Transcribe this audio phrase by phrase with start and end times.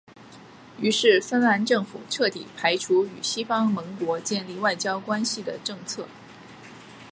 [0.79, 6.07] 于是芬兰政府彻底排除与西方盟国建立外交关系的政策。